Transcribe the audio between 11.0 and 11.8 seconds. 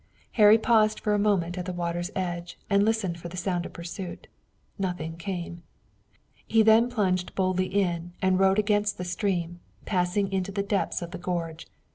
of the gorge.